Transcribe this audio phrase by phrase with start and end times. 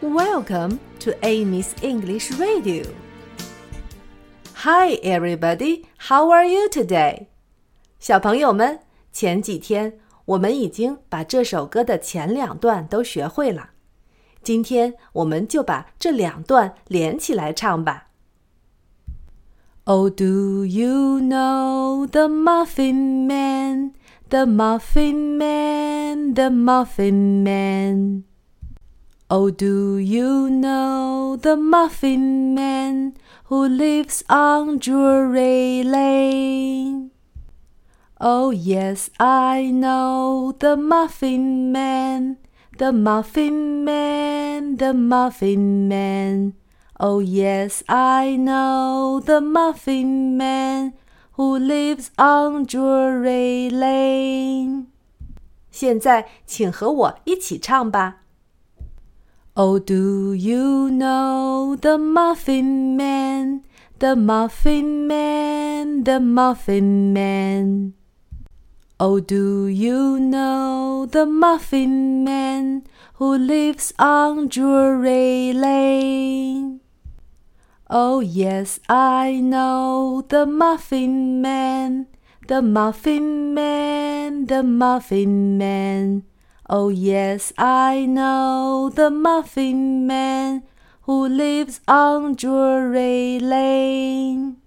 [0.00, 2.84] Welcome to Amy's English Radio.
[4.54, 5.84] Hi, everybody.
[6.08, 7.26] How are you today?
[7.98, 8.80] 小朋友们，
[9.12, 13.70] 前几天我们已经把这首歌的前两段都学会了，
[14.42, 18.08] 今天我们就把这两段连起来唱吧。
[19.84, 23.92] Oh, do you know the Muffin Man?
[24.28, 28.24] The Muffin Man, the Muffin Man.
[29.30, 33.14] Oh, do you know the Muffin Man
[33.46, 37.10] who lives on Drury Lane?
[38.20, 42.38] Oh, yes, I know the Muffin Man,
[42.78, 46.54] the Muffin Man, the Muffin Man.
[46.98, 50.94] Oh, yes, I know the Muffin Man
[51.32, 54.86] who lives on Drury Lane.
[55.70, 58.19] 现在，请和我一起唱吧。
[59.57, 63.65] Oh, do you know the Muffin Man,
[63.99, 67.93] the Muffin Man, the Muffin Man?
[68.97, 76.79] Oh, do you know the Muffin Man who lives on Drury Lane?
[77.89, 82.07] Oh, yes, I know the Muffin Man,
[82.47, 86.23] the Muffin Man, the Muffin Man.
[86.73, 90.63] Oh, yes, I know the Muffin Man
[91.01, 94.60] who lives on Drury Lane.